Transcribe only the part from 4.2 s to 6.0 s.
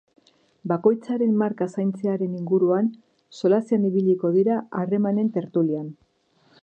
dira harremanen tertulian.